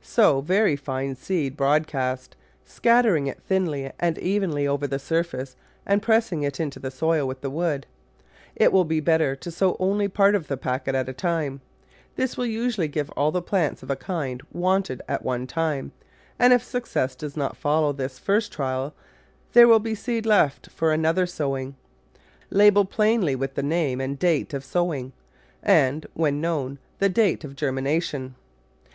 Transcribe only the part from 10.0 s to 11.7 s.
part of a packet at a time.